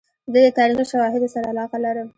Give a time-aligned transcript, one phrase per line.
[0.31, 2.07] زه د تاریخي شواهدو سره علاقه لرم.